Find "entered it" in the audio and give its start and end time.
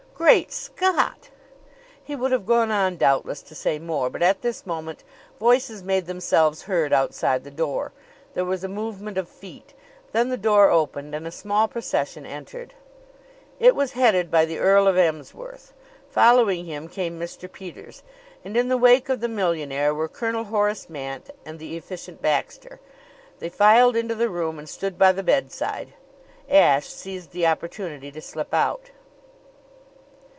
12.27-13.75